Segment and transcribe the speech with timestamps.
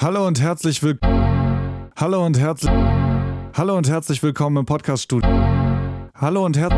[0.00, 1.90] Hallo und herzlich willkommen.
[1.96, 2.70] Hallo und herzlich.
[3.52, 5.28] Hallo und herzlich willkommen im Podcast Studio.
[6.14, 6.68] Hallo und her.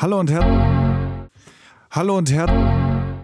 [0.00, 1.28] Hallo und her.
[1.90, 2.46] Hallo und her.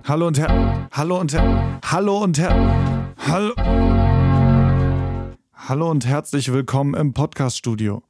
[0.06, 0.88] Hallo und her.
[0.92, 1.80] Hallo und her.
[1.82, 3.14] Hallo und her.
[3.26, 3.54] Hallo.
[5.54, 8.02] Hallo und herzlich willkommen im Podcast Studio.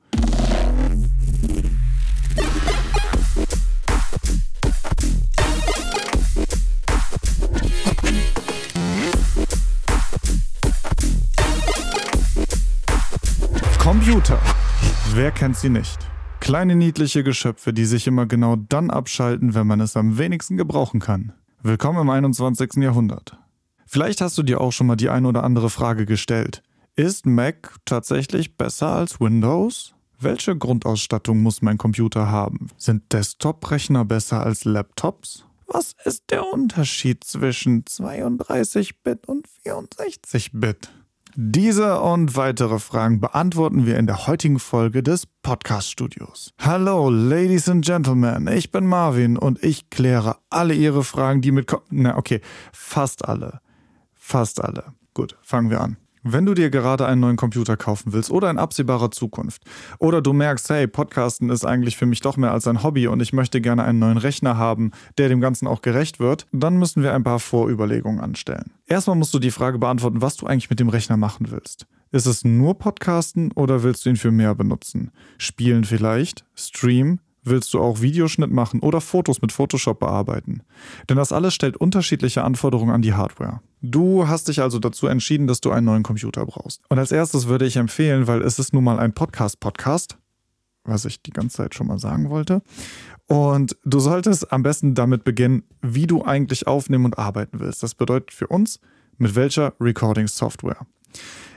[15.15, 15.99] Wer kennt sie nicht?
[16.41, 21.01] Kleine niedliche Geschöpfe, die sich immer genau dann abschalten, wenn man es am wenigsten gebrauchen
[21.01, 21.33] kann.
[21.63, 22.83] Willkommen im 21.
[22.83, 23.39] Jahrhundert.
[23.87, 26.63] Vielleicht hast du dir auch schon mal die ein oder andere Frage gestellt.
[26.97, 29.95] Ist Mac tatsächlich besser als Windows?
[30.19, 32.69] Welche Grundausstattung muss mein Computer haben?
[32.77, 35.45] Sind Desktop-Rechner besser als Laptops?
[35.67, 40.91] Was ist der Unterschied zwischen 32-Bit und 64-Bit?
[41.35, 46.53] Diese und weitere Fragen beantworten wir in der heutigen Folge des Podcast Studios.
[46.59, 51.75] Hallo, Ladies and Gentlemen, ich bin Marvin und ich kläre alle Ihre Fragen, die mit...
[51.89, 53.61] Na, okay, fast alle.
[54.13, 54.93] Fast alle.
[55.15, 55.97] Gut, fangen wir an.
[56.25, 59.65] Wenn du dir gerade einen neuen Computer kaufen willst oder in absehbarer Zukunft
[59.99, 63.21] oder du merkst, hey, Podcasten ist eigentlich für mich doch mehr als ein Hobby und
[63.21, 67.03] ich möchte gerne einen neuen Rechner haben, der dem Ganzen auch gerecht wird, dann müssen
[67.03, 68.71] wir ein paar Vorüberlegungen anstellen.
[68.87, 71.87] Erstmal musst du die Frage beantworten, was du eigentlich mit dem Rechner machen willst.
[72.13, 75.11] Ist es nur Podcasten oder willst du ihn für mehr benutzen?
[75.39, 76.45] Spielen vielleicht?
[76.55, 77.19] Stream?
[77.45, 80.63] Willst du auch Videoschnitt machen oder Fotos mit Photoshop bearbeiten?
[81.09, 83.61] Denn das alles stellt unterschiedliche Anforderungen an die Hardware.
[83.81, 86.83] Du hast dich also dazu entschieden, dass du einen neuen Computer brauchst.
[86.89, 90.19] Und als erstes würde ich empfehlen, weil es ist nun mal ein Podcast-Podcast,
[90.85, 92.63] was ich die ganze Zeit schon mal sagen wollte.
[93.27, 97.83] Und du solltest am besten damit beginnen, wie du eigentlich aufnehmen und arbeiten willst.
[97.83, 98.79] Das bedeutet für uns,
[99.19, 100.87] mit welcher Recording-Software.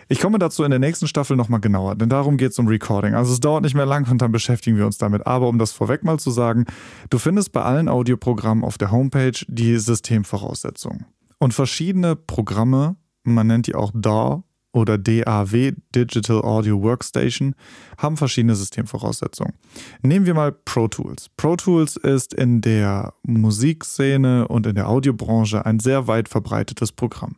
[0.08, 3.16] Ich komme dazu in der nächsten Staffel nochmal genauer, denn darum geht es um Recording.
[3.16, 5.25] Also es dauert nicht mehr lang und dann beschäftigen wir uns damit.
[5.25, 6.66] Aber um das vorweg mal zu sagen,
[7.09, 11.05] du findest bei allen Audioprogrammen auf der Homepage die Systemvoraussetzungen.
[11.39, 14.43] Und verschiedene Programme, man nennt die auch DAW
[14.73, 17.55] oder DAW, Digital Audio Workstation,
[17.98, 19.54] haben verschiedene Systemvoraussetzungen.
[20.02, 21.30] Nehmen wir mal Pro Tools.
[21.37, 27.37] Pro Tools ist in der Musikszene und in der Audiobranche ein sehr weit verbreitetes Programm.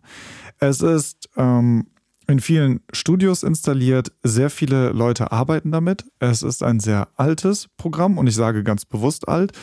[0.60, 1.86] Es ist ähm,
[2.28, 4.12] in vielen Studios installiert.
[4.24, 6.06] Sehr viele Leute arbeiten damit.
[6.20, 9.54] Es ist ein sehr altes Programm und ich sage ganz bewusst alt.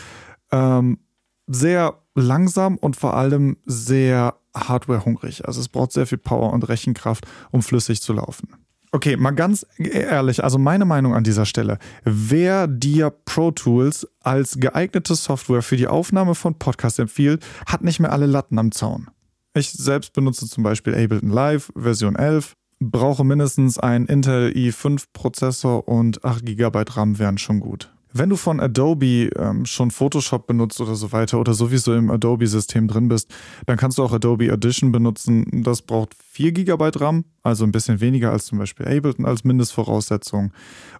[0.51, 0.99] Ähm,
[1.47, 5.47] sehr langsam und vor allem sehr hardwarehungrig.
[5.47, 8.49] Also es braucht sehr viel Power und Rechenkraft, um flüssig zu laufen.
[8.93, 11.79] Okay, mal ganz ehrlich, also meine Meinung an dieser Stelle.
[12.05, 17.99] Wer dir Pro Tools als geeignete Software für die Aufnahme von Podcasts empfiehlt, hat nicht
[17.99, 19.09] mehr alle Latten am Zaun.
[19.57, 25.87] Ich selbst benutze zum Beispiel Ableton Live Version 11, brauche mindestens einen Intel i5 Prozessor
[25.87, 27.94] und 8 GB RAM wären schon gut.
[28.17, 32.87] Wenn du von Adobe ähm, schon Photoshop benutzt oder so weiter oder sowieso im Adobe-System
[32.87, 33.29] drin bist,
[33.67, 35.65] dann kannst du auch Adobe Audition benutzen.
[35.65, 40.53] Das braucht 4 GB RAM, also ein bisschen weniger als zum Beispiel Ableton als Mindestvoraussetzung.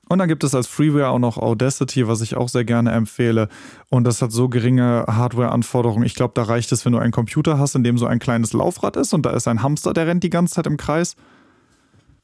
[0.09, 3.49] Und dann gibt es als Freeware auch noch Audacity, was ich auch sehr gerne empfehle.
[3.91, 6.05] Und das hat so geringe Hardware-Anforderungen.
[6.05, 8.53] Ich glaube, da reicht es, wenn du einen Computer hast, in dem so ein kleines
[8.53, 11.15] Laufrad ist und da ist ein Hamster, der rennt die ganze Zeit im Kreis.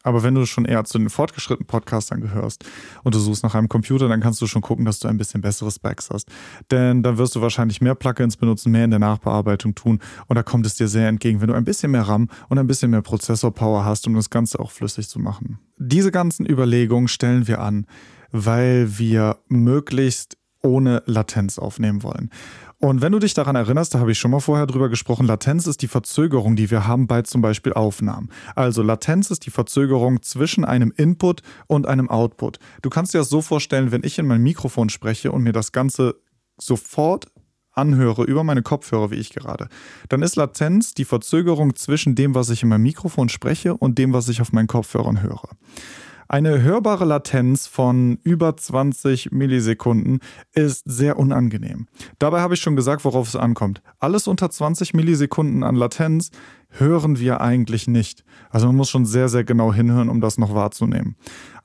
[0.03, 2.65] Aber wenn du schon eher zu den fortgeschrittenen Podcastern gehörst
[3.03, 5.43] und du suchst nach einem Computer, dann kannst du schon gucken, dass du ein bisschen
[5.43, 6.29] bessere Specs hast.
[6.71, 10.43] Denn dann wirst du wahrscheinlich mehr Plugins benutzen, mehr in der Nachbearbeitung tun und da
[10.43, 13.03] kommt es dir sehr entgegen, wenn du ein bisschen mehr RAM und ein bisschen mehr
[13.03, 15.59] Prozessorpower hast, um das Ganze auch flüssig zu machen.
[15.77, 17.87] Diese ganzen Überlegungen stellen wir an,
[18.33, 22.31] weil wir möglichst ohne Latenz aufnehmen wollen.
[22.81, 25.67] Und wenn du dich daran erinnerst, da habe ich schon mal vorher drüber gesprochen, Latenz
[25.67, 28.31] ist die Verzögerung, die wir haben bei zum Beispiel Aufnahmen.
[28.55, 32.59] Also Latenz ist die Verzögerung zwischen einem Input und einem Output.
[32.81, 35.73] Du kannst dir das so vorstellen, wenn ich in mein Mikrofon spreche und mir das
[35.73, 36.17] Ganze
[36.59, 37.27] sofort
[37.73, 39.69] anhöre über meine Kopfhörer, wie ich gerade,
[40.09, 44.15] dann ist Latenz die Verzögerung zwischen dem, was ich in meinem Mikrofon spreche und dem,
[44.15, 45.51] was ich auf meinen Kopfhörern höre.
[46.33, 50.21] Eine hörbare Latenz von über 20 Millisekunden
[50.53, 51.89] ist sehr unangenehm.
[52.21, 53.83] Dabei habe ich schon gesagt, worauf es ankommt.
[53.99, 56.31] Alles unter 20 Millisekunden an Latenz
[56.69, 58.23] hören wir eigentlich nicht.
[58.49, 61.17] Also man muss schon sehr, sehr genau hinhören, um das noch wahrzunehmen.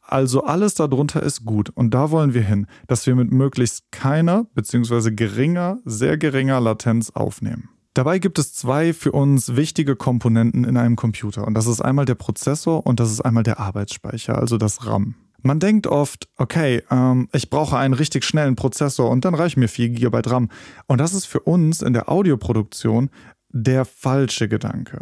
[0.02, 4.46] Also alles darunter ist gut und da wollen wir hin, dass wir mit möglichst keiner
[4.56, 5.12] bzw.
[5.12, 7.70] geringer, sehr geringer Latenz aufnehmen.
[7.96, 12.04] Dabei gibt es zwei für uns wichtige Komponenten in einem Computer und das ist einmal
[12.04, 15.16] der Prozessor und das ist einmal der Arbeitsspeicher, also das RAM.
[15.42, 19.70] Man denkt oft, okay, ähm, ich brauche einen richtig schnellen Prozessor und dann reichen mir
[19.70, 20.50] 4 GB RAM.
[20.88, 23.10] Und das ist für uns in der Audioproduktion
[23.50, 25.00] der falsche Gedanke.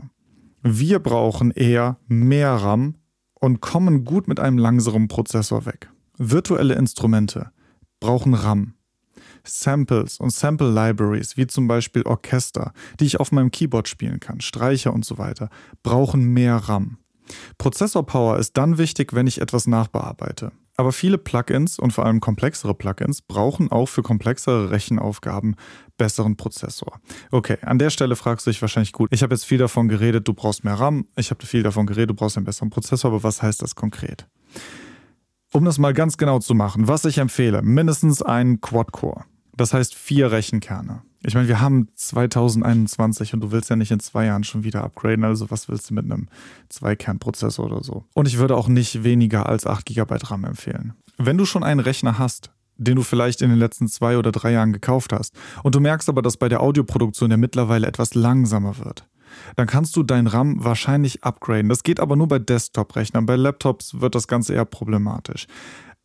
[0.61, 2.95] Wir brauchen eher mehr RAM
[3.33, 5.89] und kommen gut mit einem langsamen Prozessor weg.
[6.17, 7.51] Virtuelle Instrumente
[7.99, 8.75] brauchen RAM.
[9.45, 14.41] Samples und Sample Libraries, wie zum Beispiel Orchester, die ich auf meinem Keyboard spielen kann,
[14.41, 15.49] Streicher und so weiter,
[15.83, 16.97] brauchen mehr RAM.
[17.57, 20.51] Prozessor-Power ist dann wichtig, wenn ich etwas nachbearbeite.
[20.75, 25.55] Aber viele Plugins und vor allem komplexere Plugins brauchen auch für komplexere Rechenaufgaben
[25.97, 26.99] besseren Prozessor.
[27.29, 30.27] Okay, an der Stelle fragst du dich wahrscheinlich gut, ich habe jetzt viel davon geredet,
[30.27, 33.23] du brauchst mehr RAM, ich habe viel davon geredet, du brauchst einen besseren Prozessor, aber
[33.23, 34.27] was heißt das konkret?
[35.51, 39.25] Um das mal ganz genau zu machen, was ich empfehle, mindestens einen Quad-Core.
[39.55, 41.03] Das heißt vier Rechenkerne.
[41.25, 44.83] Ich meine, wir haben 2021 und du willst ja nicht in zwei Jahren schon wieder
[44.83, 45.23] upgraden.
[45.23, 46.27] Also was willst du mit einem
[46.69, 48.03] Zweikernprozessor oder so?
[48.13, 50.93] Und ich würde auch nicht weniger als 8 GB RAM empfehlen.
[51.17, 54.51] Wenn du schon einen Rechner hast, den du vielleicht in den letzten zwei oder drei
[54.51, 58.77] Jahren gekauft hast, und du merkst aber, dass bei der Audioproduktion der mittlerweile etwas langsamer
[58.79, 59.07] wird,
[59.55, 61.69] dann kannst du dein RAM wahrscheinlich upgraden.
[61.69, 63.25] Das geht aber nur bei Desktop-Rechnern.
[63.25, 65.47] Bei Laptops wird das Ganze eher problematisch.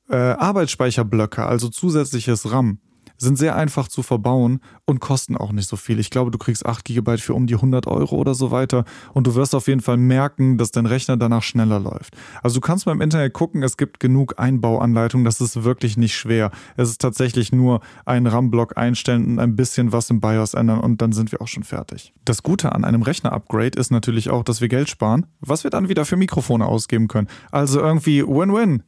[0.08, 2.78] Äh, Arbeitsspeicherblöcke, also zusätzliches RAM,
[3.18, 5.98] sind sehr einfach zu verbauen und kosten auch nicht so viel.
[5.98, 9.26] Ich glaube, du kriegst 8 GB für um die 100 Euro oder so weiter und
[9.26, 12.16] du wirst auf jeden Fall merken, dass dein Rechner danach schneller läuft.
[12.42, 16.16] Also du kannst mal im Internet gucken, es gibt genug Einbauanleitungen, das ist wirklich nicht
[16.16, 16.50] schwer.
[16.76, 21.02] Es ist tatsächlich nur einen RAM-Block einstellen und ein bisschen was im BIOS ändern und
[21.02, 22.14] dann sind wir auch schon fertig.
[22.24, 25.88] Das Gute an einem Rechner-Upgrade ist natürlich auch, dass wir Geld sparen, was wir dann
[25.88, 27.28] wieder für Mikrofone ausgeben können.
[27.50, 28.84] Also irgendwie Win-Win.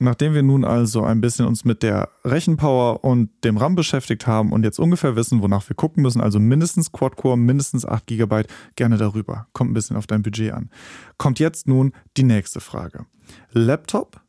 [0.00, 4.52] Nachdem wir nun also ein bisschen uns mit der Rechenpower und dem RAM beschäftigt haben
[4.52, 8.44] und jetzt ungefähr wissen, wonach wir gucken müssen, also mindestens Quad-Core, mindestens 8 GB,
[8.76, 9.48] gerne darüber.
[9.52, 10.70] Kommt ein bisschen auf dein Budget an.
[11.16, 13.06] Kommt jetzt nun die nächste Frage.
[13.50, 14.20] Laptop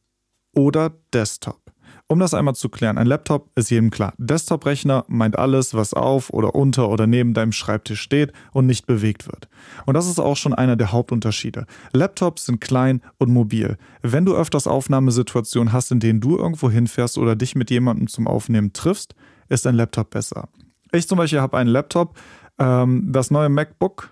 [0.55, 1.68] oder Desktop?
[2.11, 4.13] Um das einmal zu klären, ein Laptop ist jedem klar.
[4.17, 9.27] Desktop-Rechner meint alles, was auf oder unter oder neben deinem Schreibtisch steht und nicht bewegt
[9.27, 9.47] wird.
[9.85, 11.67] Und das ist auch schon einer der Hauptunterschiede.
[11.93, 13.77] Laptops sind klein und mobil.
[14.01, 18.25] Wenn du öfters Aufnahmesituationen hast, in denen du irgendwo hinfährst oder dich mit jemandem zum
[18.25, 19.13] Aufnehmen triffst,
[19.47, 20.49] ist ein Laptop besser.
[20.91, 22.17] Ich zum Beispiel habe einen Laptop,
[22.57, 24.09] ähm, das neue MacBook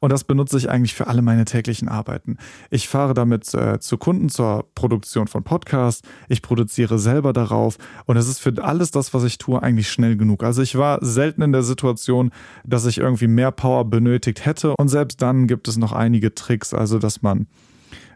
[0.00, 2.36] und das benutze ich eigentlich für alle meine täglichen Arbeiten.
[2.70, 6.06] Ich fahre damit äh, zu Kunden zur Produktion von Podcasts.
[6.28, 7.76] Ich produziere selber darauf.
[8.06, 10.42] Und es ist für alles das, was ich tue, eigentlich schnell genug.
[10.42, 12.30] Also ich war selten in der Situation,
[12.64, 14.74] dass ich irgendwie mehr Power benötigt hätte.
[14.78, 17.46] Und selbst dann gibt es noch einige Tricks, also dass man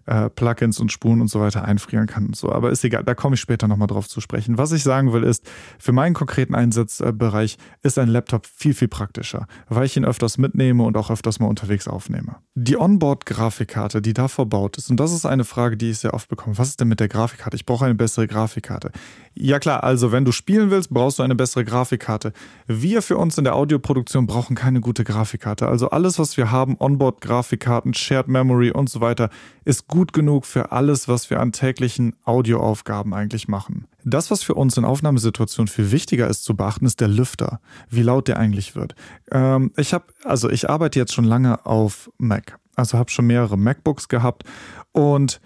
[0.07, 2.53] äh, Plugins und Spuren und so weiter einfrieren kann und so.
[2.53, 4.59] Aber ist egal, da komme ich später nochmal drauf zu sprechen.
[4.59, 5.49] Was ich sagen will, ist,
[5.79, 10.83] für meinen konkreten Einsatzbereich ist ein Laptop viel, viel praktischer, weil ich ihn öfters mitnehme
[10.83, 12.37] und auch öfters mal unterwegs aufnehme.
[12.55, 16.29] Die Onboard-Grafikkarte, die da verbaut ist, und das ist eine Frage, die ich sehr oft
[16.29, 16.59] bekomme.
[16.59, 17.57] Was ist denn mit der Grafikkarte?
[17.57, 18.91] Ich brauche eine bessere Grafikkarte.
[19.35, 22.33] Ja klar, also wenn du spielen willst, brauchst du eine bessere Grafikkarte.
[22.67, 25.69] Wir für uns in der Audioproduktion brauchen keine gute Grafikkarte.
[25.69, 29.31] Also alles, was wir haben, Onboard-Grafikkarten, Shared Memory und so weiter,
[29.65, 33.87] ist gut genug für alles, was wir an täglichen Audioaufgaben eigentlich machen.
[34.05, 37.61] Das, was für uns in Aufnahmesituationen viel wichtiger ist zu beachten, ist der Lüfter,
[37.91, 38.95] wie laut der eigentlich wird.
[39.31, 43.59] Ähm, ich habe, also ich arbeite jetzt schon lange auf Mac, also habe schon mehrere
[43.59, 44.45] MacBooks gehabt
[44.93, 45.41] und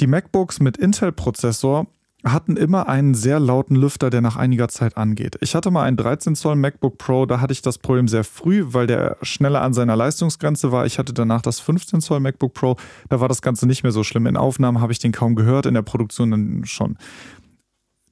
[0.00, 1.86] die MacBooks mit Intel-Prozessor
[2.24, 5.36] hatten immer einen sehr lauten Lüfter, der nach einiger Zeit angeht.
[5.40, 8.64] Ich hatte mal einen 13 Zoll MacBook Pro, da hatte ich das Problem sehr früh,
[8.68, 10.86] weil der schneller an seiner Leistungsgrenze war.
[10.86, 12.76] Ich hatte danach das 15 Zoll MacBook Pro,
[13.08, 14.26] da war das Ganze nicht mehr so schlimm.
[14.26, 16.96] In Aufnahmen habe ich den kaum gehört, in der Produktion dann schon.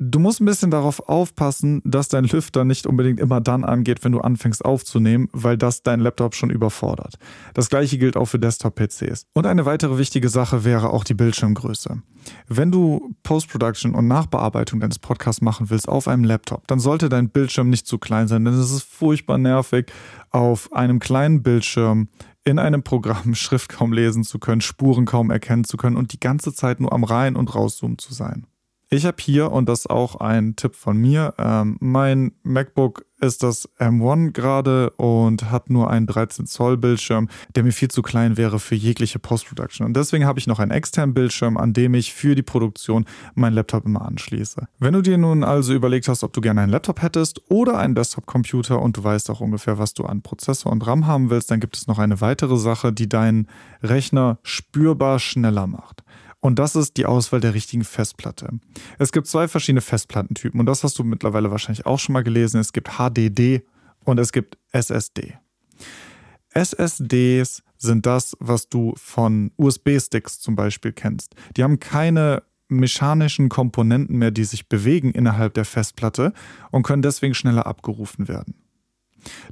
[0.02, 4.12] Du musst ein bisschen darauf aufpassen, dass dein Lüfter nicht unbedingt immer dann angeht, wenn
[4.12, 7.18] du anfängst aufzunehmen, weil das dein Laptop schon überfordert.
[7.52, 9.26] Das gleiche gilt auch für Desktop-PCs.
[9.34, 12.00] Und eine weitere wichtige Sache wäre auch die Bildschirmgröße.
[12.48, 17.28] Wenn du Post-Production und Nachbearbeitung deines Podcasts machen willst auf einem Laptop, dann sollte dein
[17.28, 19.92] Bildschirm nicht zu klein sein, denn es ist furchtbar nervig,
[20.30, 22.08] auf einem kleinen Bildschirm
[22.42, 26.20] in einem Programm Schrift kaum lesen zu können, Spuren kaum erkennen zu können und die
[26.20, 28.46] ganze Zeit nur am Rein- und Rauszoomen zu sein.
[28.92, 33.44] Ich habe hier, und das ist auch ein Tipp von mir, ähm, mein MacBook ist
[33.44, 38.36] das M1 gerade und hat nur einen 13 Zoll Bildschirm, der mir viel zu klein
[38.36, 39.86] wäre für jegliche Post-Production.
[39.86, 43.04] Und deswegen habe ich noch einen externen Bildschirm, an dem ich für die Produktion
[43.34, 44.66] meinen Laptop immer anschließe.
[44.80, 47.94] Wenn du dir nun also überlegt hast, ob du gerne einen Laptop hättest oder einen
[47.94, 51.60] Desktop-Computer und du weißt auch ungefähr, was du an Prozessor und RAM haben willst, dann
[51.60, 53.46] gibt es noch eine weitere Sache, die deinen
[53.84, 56.02] Rechner spürbar schneller macht.
[56.40, 58.48] Und das ist die Auswahl der richtigen Festplatte.
[58.98, 62.60] Es gibt zwei verschiedene Festplattentypen und das hast du mittlerweile wahrscheinlich auch schon mal gelesen.
[62.60, 63.62] Es gibt HDD
[64.04, 65.34] und es gibt SSD.
[66.52, 71.34] SSDs sind das, was du von USB-Sticks zum Beispiel kennst.
[71.56, 76.32] Die haben keine mechanischen Komponenten mehr, die sich bewegen innerhalb der Festplatte
[76.70, 78.54] und können deswegen schneller abgerufen werden.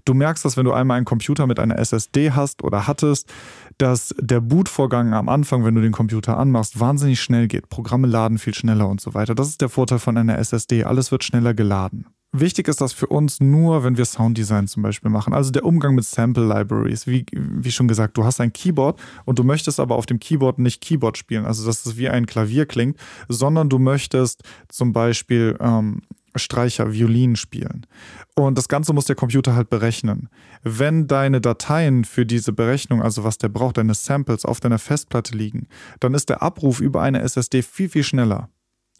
[0.04, 3.32] Du merkst, dass wenn du einmal einen Computer mit einer SSD hast oder hattest,
[3.78, 7.68] dass der Bootvorgang am Anfang, wenn du den Computer anmachst, wahnsinnig schnell geht.
[7.68, 9.34] Programme laden viel schneller und so weiter.
[9.34, 10.84] Das ist der Vorteil von einer SSD.
[10.84, 12.06] Alles wird schneller geladen.
[12.32, 15.32] Wichtig ist das für uns nur, wenn wir Sounddesign zum Beispiel machen.
[15.32, 17.06] Also der Umgang mit Sample Libraries.
[17.06, 20.58] Wie, wie schon gesagt, du hast ein Keyboard und du möchtest aber auf dem Keyboard
[20.58, 22.98] nicht Keyboard spielen, also dass es wie ein Klavier klingt,
[23.28, 26.02] sondern du möchtest zum Beispiel ähm,
[26.38, 27.86] Streicher, Violinen spielen.
[28.34, 30.28] Und das Ganze muss der Computer halt berechnen.
[30.62, 35.36] Wenn deine Dateien für diese Berechnung, also was der braucht, deine Samples auf deiner Festplatte
[35.36, 35.68] liegen,
[36.00, 38.48] dann ist der Abruf über eine SSD viel, viel schneller.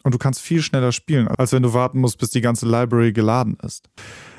[0.03, 3.11] Und du kannst viel schneller spielen, als wenn du warten musst, bis die ganze Library
[3.11, 3.89] geladen ist.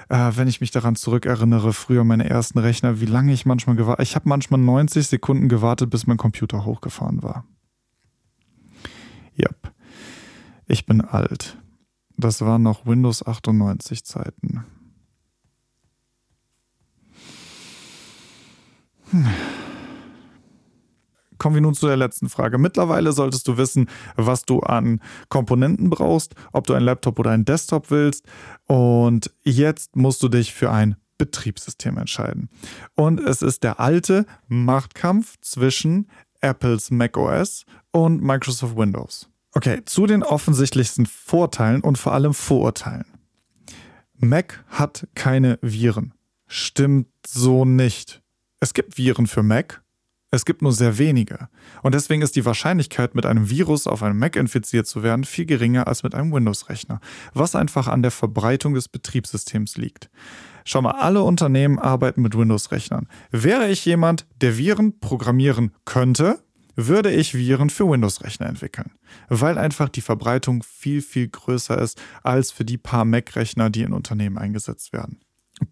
[0.09, 4.07] Äh, wenn ich mich daran zurückerinnere, früher meine ersten Rechner, wie lange ich manchmal gewartet
[4.07, 7.45] Ich habe manchmal 90 Sekunden gewartet, bis mein Computer hochgefahren war.
[9.39, 9.73] Yep.
[10.67, 11.59] Ich bin alt.
[12.21, 14.65] Das waren noch Windows 98 Zeiten.
[19.11, 19.27] Hm.
[21.39, 22.59] Kommen wir nun zu der letzten Frage.
[22.59, 25.01] Mittlerweile solltest du wissen, was du an
[25.31, 28.27] Komponenten brauchst, ob du ein Laptop oder ein Desktop willst.
[28.67, 32.51] Und jetzt musst du dich für ein Betriebssystem entscheiden.
[32.97, 36.11] Und es ist der alte Machtkampf zwischen
[36.43, 39.30] Apples macOS und Microsoft Windows.
[39.53, 43.07] Okay, zu den offensichtlichsten Vorteilen und vor allem Vorurteilen.
[44.17, 46.15] Mac hat keine Viren.
[46.47, 48.23] Stimmt so nicht.
[48.61, 49.83] Es gibt Viren für Mac,
[50.33, 51.49] es gibt nur sehr wenige.
[51.83, 55.45] Und deswegen ist die Wahrscheinlichkeit, mit einem Virus auf einem Mac infiziert zu werden, viel
[55.45, 57.01] geringer als mit einem Windows-Rechner,
[57.35, 60.09] was einfach an der Verbreitung des Betriebssystems liegt.
[60.65, 63.09] Schau mal, alle Unternehmen arbeiten mit Windows-Rechnern.
[63.33, 66.39] Wäre ich jemand, der Viren programmieren könnte,
[66.87, 68.93] würde ich Viren für Windows-Rechner entwickeln,
[69.29, 73.93] weil einfach die Verbreitung viel, viel größer ist als für die paar Mac-Rechner, die in
[73.93, 75.21] Unternehmen eingesetzt werden.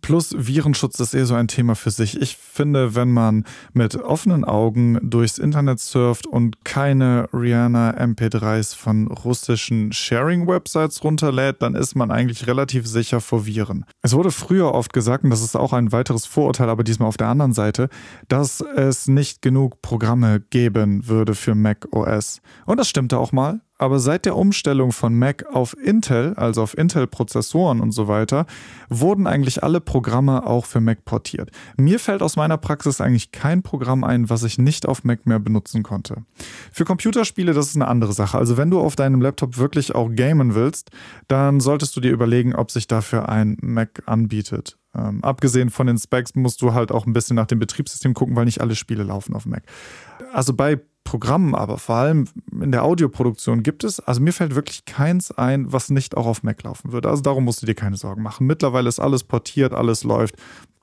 [0.00, 2.20] Plus Virenschutz ist eh so ein Thema für sich.
[2.20, 9.08] Ich finde, wenn man mit offenen Augen durchs Internet surft und keine Rihanna MP3s von
[9.08, 13.84] russischen Sharing-Websites runterlädt, dann ist man eigentlich relativ sicher vor Viren.
[14.02, 17.16] Es wurde früher oft gesagt, und das ist auch ein weiteres Vorurteil, aber diesmal auf
[17.16, 17.88] der anderen Seite,
[18.28, 22.40] dass es nicht genug Programme geben würde für Mac OS.
[22.66, 23.60] Und das stimmte auch mal.
[23.78, 28.46] Aber seit der Umstellung von Mac auf Intel, also auf Intel-Prozessoren und so weiter,
[28.88, 31.50] wurden eigentlich alle Programme auch für Mac portiert.
[31.76, 35.38] Mir fällt aus meiner Praxis eigentlich kein Programm ein, was ich nicht auf Mac mehr
[35.38, 36.24] benutzen konnte.
[36.72, 38.36] Für Computerspiele, das ist eine andere Sache.
[38.36, 40.90] Also wenn du auf deinem Laptop wirklich auch gamen willst,
[41.28, 44.76] dann solltest du dir überlegen, ob sich dafür ein Mac anbietet.
[44.94, 48.34] Ähm, abgesehen von den Specs musst du halt auch ein bisschen nach dem Betriebssystem gucken,
[48.34, 49.62] weil nicht alle Spiele laufen auf Mac.
[50.32, 52.26] Also bei Programmen, aber vor allem
[52.60, 56.42] in der Audioproduktion gibt es, also mir fällt wirklich keins ein, was nicht auch auf
[56.42, 57.08] Mac laufen würde.
[57.08, 58.46] Also darum musst du dir keine Sorgen machen.
[58.46, 60.34] Mittlerweile ist alles portiert, alles läuft,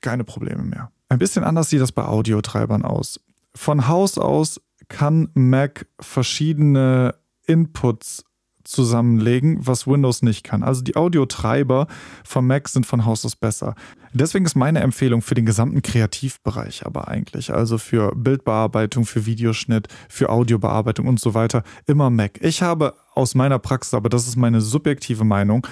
[0.01, 0.91] keine Probleme mehr.
[1.09, 3.19] Ein bisschen anders sieht das bei Audiotreibern aus.
[3.53, 7.13] Von Haus aus kann Mac verschiedene
[7.45, 8.25] Inputs
[8.65, 10.63] zusammenlegen, was Windows nicht kann.
[10.63, 11.87] Also die Audiotreiber
[12.23, 13.75] von Mac sind von Haus aus besser.
[14.13, 19.87] Deswegen ist meine Empfehlung für den gesamten Kreativbereich aber eigentlich, also für Bildbearbeitung, für Videoschnitt,
[20.09, 22.39] für Audiobearbeitung und so weiter, immer Mac.
[22.41, 25.67] Ich habe aus meiner Praxis, aber das ist meine subjektive Meinung,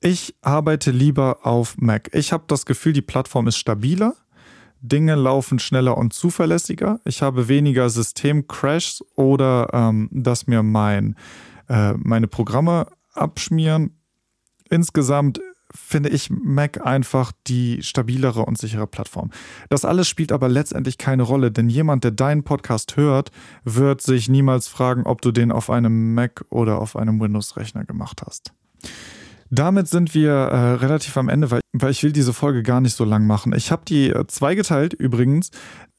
[0.00, 2.10] ich arbeite lieber auf Mac.
[2.12, 4.14] Ich habe das Gefühl, die Plattform ist stabiler.
[4.80, 7.00] Dinge laufen schneller und zuverlässiger.
[7.04, 11.16] Ich habe weniger Systemcrashs oder ähm, dass mir mein
[11.68, 13.98] äh, meine Programme abschmieren.
[14.68, 15.40] Insgesamt
[15.74, 19.30] finde ich Mac einfach die stabilere und sichere Plattform.
[19.68, 23.30] Das alles spielt aber letztendlich keine Rolle, denn jemand, der deinen Podcast hört,
[23.64, 28.22] wird sich niemals fragen, ob du den auf einem Mac oder auf einem Windows-Rechner gemacht
[28.24, 28.52] hast.
[29.50, 32.96] Damit sind wir äh, relativ am Ende, weil, weil ich will diese Folge gar nicht
[32.96, 33.52] so lang machen.
[33.54, 35.50] Ich habe die äh, zweigeteilt übrigens.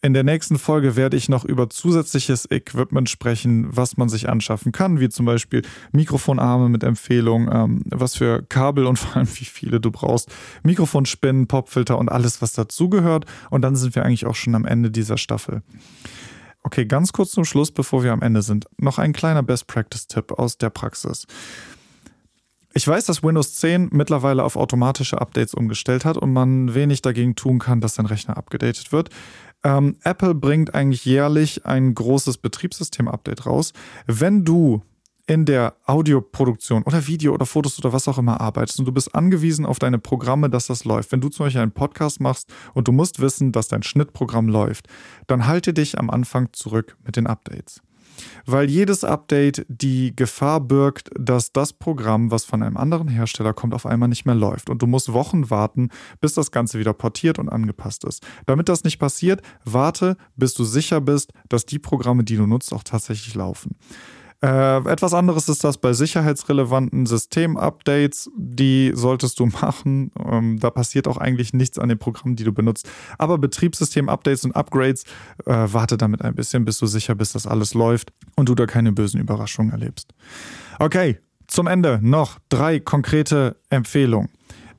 [0.01, 4.71] In der nächsten Folge werde ich noch über zusätzliches Equipment sprechen, was man sich anschaffen
[4.71, 9.45] kann, wie zum Beispiel Mikrofonarme mit Empfehlung, ähm, was für Kabel und vor allem wie
[9.45, 10.29] viele du brauchst,
[10.63, 13.25] Mikrofonspinnen, Popfilter und alles, was dazugehört.
[13.49, 15.63] Und dann sind wir eigentlich auch schon am Ende dieser Staffel.
[16.63, 20.57] Okay, ganz kurz zum Schluss, bevor wir am Ende sind, noch ein kleiner Best-Practice-Tipp aus
[20.57, 21.25] der Praxis.
[22.73, 27.35] Ich weiß, dass Windows 10 mittlerweile auf automatische Updates umgestellt hat und man wenig dagegen
[27.35, 29.09] tun kann, dass dein Rechner abgedatet wird.
[29.63, 33.73] Ähm, Apple bringt eigentlich jährlich ein großes Betriebssystem-Update raus.
[34.05, 34.83] Wenn du
[35.27, 39.13] in der Audioproduktion oder Video oder Fotos oder was auch immer arbeitest und du bist
[39.13, 41.11] angewiesen auf deine Programme, dass das läuft.
[41.11, 44.87] Wenn du zum Beispiel einen Podcast machst und du musst wissen, dass dein Schnittprogramm läuft,
[45.27, 47.81] dann halte dich am Anfang zurück mit den Updates.
[48.45, 53.73] Weil jedes Update die Gefahr birgt, dass das Programm, was von einem anderen Hersteller kommt,
[53.73, 55.89] auf einmal nicht mehr läuft und du musst Wochen warten,
[56.21, 58.25] bis das Ganze wieder portiert und angepasst ist.
[58.45, 62.73] Damit das nicht passiert, warte, bis du sicher bist, dass die Programme, die du nutzt,
[62.73, 63.75] auch tatsächlich laufen.
[64.43, 68.29] Äh, etwas anderes ist das bei sicherheitsrelevanten Systemupdates.
[68.35, 70.11] Die solltest du machen.
[70.23, 72.87] Ähm, da passiert auch eigentlich nichts an den Programmen, die du benutzt.
[73.17, 75.03] Aber Betriebssystem-Updates und Upgrades,
[75.45, 78.67] äh, warte damit ein bisschen, bis du sicher bist, dass alles läuft und du da
[78.67, 80.13] keine bösen Überraschungen erlebst.
[80.79, 81.17] Okay,
[81.47, 84.29] zum Ende noch drei konkrete Empfehlungen.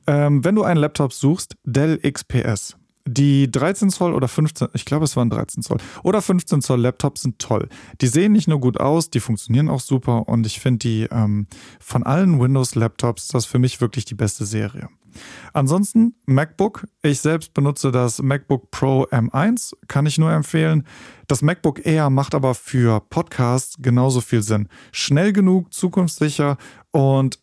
[0.07, 2.78] Ähm, wenn du einen Laptop suchst, Dell XPS.
[3.11, 7.23] Die 13 Zoll oder 15, ich glaube es waren 13 Zoll oder 15 Zoll Laptops
[7.23, 7.67] sind toll.
[8.01, 11.47] Die sehen nicht nur gut aus, die funktionieren auch super und ich finde die ähm,
[11.79, 14.89] von allen Windows-Laptops das für mich wirklich die beste Serie.
[15.53, 16.87] Ansonsten MacBook.
[17.01, 20.85] Ich selbst benutze das MacBook Pro M1, kann ich nur empfehlen.
[21.27, 24.67] Das MacBook Air macht aber für Podcasts genauso viel Sinn.
[24.91, 26.57] Schnell genug, zukunftssicher
[26.91, 27.39] und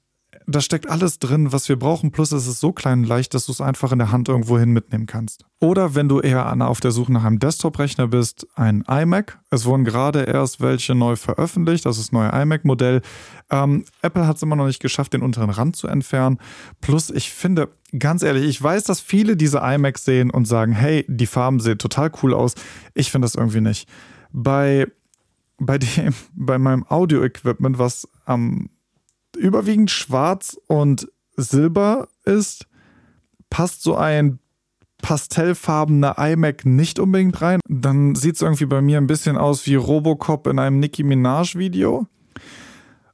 [0.47, 2.13] da steckt alles drin, was wir brauchen.
[2.13, 4.59] Plus es ist so klein und leicht, dass du es einfach in der Hand irgendwo
[4.59, 5.45] hin mitnehmen kannst.
[5.59, 9.41] Oder wenn du eher auf der Suche nach einem Desktop-Rechner bist, ein iMac.
[9.51, 11.85] Es wurden gerade erst welche neu veröffentlicht.
[11.85, 13.03] Das ist das neue iMac-Modell.
[13.51, 16.39] Ähm, Apple hat es immer noch nicht geschafft, den unteren Rand zu entfernen.
[16.81, 21.05] Plus, ich finde, ganz ehrlich, ich weiß, dass viele diese iMacs sehen und sagen, hey,
[21.09, 22.55] die Farben sehen total cool aus.
[22.95, 23.89] Ich finde das irgendwie nicht.
[24.31, 24.87] Bei,
[25.59, 28.71] bei, dem, bei meinem Audio-Equipment, was am
[29.37, 32.67] überwiegend schwarz und silber ist,
[33.51, 34.39] passt so ein
[35.03, 37.61] pastellfarbener iMac nicht unbedingt rein.
[37.69, 42.07] Dann sieht es irgendwie bei mir ein bisschen aus wie Robocop in einem Nicki Minaj-Video.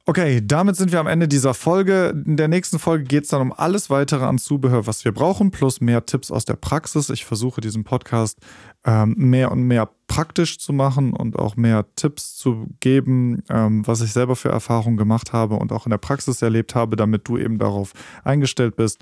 [0.05, 2.13] Okay, damit sind wir am Ende dieser Folge.
[2.25, 5.49] In der nächsten Folge geht es dann um alles weitere an Zubehör, was wir brauchen,
[5.49, 7.09] plus mehr Tipps aus der Praxis.
[7.09, 8.37] Ich versuche diesen Podcast
[8.83, 14.01] ähm, mehr und mehr praktisch zu machen und auch mehr Tipps zu geben, ähm, was
[14.01, 17.37] ich selber für Erfahrungen gemacht habe und auch in der Praxis erlebt habe, damit du
[17.37, 17.93] eben darauf
[18.25, 18.99] eingestellt bist.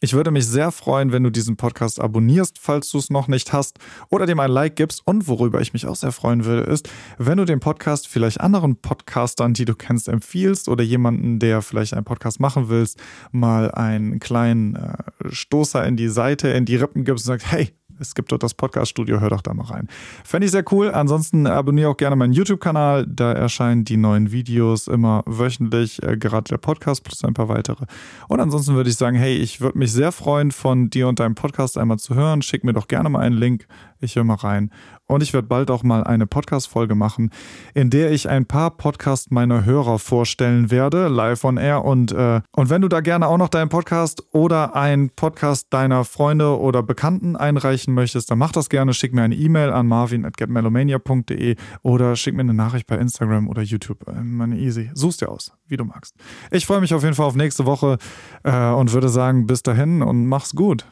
[0.00, 3.54] Ich würde mich sehr freuen, wenn du diesen Podcast abonnierst, falls du es noch nicht
[3.54, 3.78] hast,
[4.10, 5.00] oder dem ein Like gibst.
[5.06, 8.76] Und worüber ich mich auch sehr freuen würde, ist, wenn du den Podcast vielleicht anderen
[8.76, 13.00] Podcastern, die du kennst, empfiehlst oder jemanden, der vielleicht einen Podcast machen willst,
[13.32, 14.96] mal einen kleinen äh,
[15.30, 18.54] Stoßer in die Seite, in die Rippen gibst und sagst, hey, es gibt dort das
[18.54, 19.88] Podcast-Studio, hör doch da mal rein.
[20.24, 20.90] Fände ich sehr cool.
[20.90, 23.06] Ansonsten abonniere auch gerne meinen YouTube-Kanal.
[23.06, 27.86] Da erscheinen die neuen Videos immer wöchentlich, äh, gerade der Podcast plus ein paar weitere.
[28.28, 31.34] Und ansonsten würde ich sagen, hey, ich würde mich sehr freuen, von dir und deinem
[31.34, 32.42] Podcast einmal zu hören.
[32.42, 33.66] Schick mir doch gerne mal einen Link.
[34.00, 34.70] Ich höre mal rein.
[35.08, 37.30] Und ich werde bald auch mal eine Podcast-Folge machen,
[37.74, 41.84] in der ich ein paar Podcasts meiner Hörer vorstellen werde, live on air.
[41.84, 46.04] Und, äh, und wenn du da gerne auch noch deinen Podcast oder einen Podcast deiner
[46.04, 48.94] Freunde oder Bekannten einreichen möchtest, dann mach das gerne.
[48.94, 54.08] Schick mir eine E-Mail an marvin.getmelomania.de oder schick mir eine Nachricht bei Instagram oder YouTube.
[54.08, 54.90] Äh, meine easy.
[54.94, 56.16] Such's dir aus, wie du magst.
[56.50, 57.98] Ich freue mich auf jeden Fall auf nächste Woche
[58.42, 60.86] äh, und würde sagen, bis dahin und mach's gut.